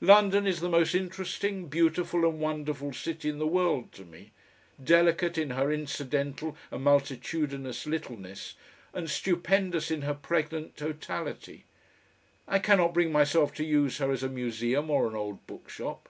London 0.00 0.48
is 0.48 0.58
the 0.58 0.68
most 0.68 0.96
interesting, 0.96 1.68
beautiful, 1.68 2.28
and 2.28 2.40
wonderful 2.40 2.92
city 2.92 3.28
in 3.28 3.38
the 3.38 3.46
world 3.46 3.92
to 3.92 4.04
me, 4.04 4.32
delicate 4.82 5.38
in 5.38 5.50
her 5.50 5.70
incidental 5.70 6.56
and 6.72 6.82
multitudinous 6.82 7.86
littleness, 7.86 8.54
and 8.92 9.08
stupendous 9.08 9.88
in 9.88 10.02
her 10.02 10.14
pregnant 10.14 10.76
totality; 10.76 11.66
I 12.48 12.58
cannot 12.58 12.92
bring 12.94 13.12
myself 13.12 13.54
to 13.54 13.64
use 13.64 13.98
her 13.98 14.10
as 14.10 14.24
a 14.24 14.28
museum 14.28 14.90
or 14.90 15.06
an 15.06 15.14
old 15.14 15.46
bookshop. 15.46 16.08